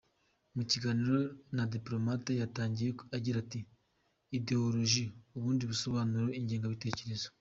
Mu 0.55 0.63
kiganiro 0.71 1.17
na 1.55 1.63
Diploamate 1.73 2.31
yatangiye 2.41 2.89
agira 3.17 3.37
ati 3.43 3.59
“Ideoloji 4.37 5.03
ubundi 5.37 5.63
bisobanura 5.71 6.35
ingengabitekerezo. 6.39 7.27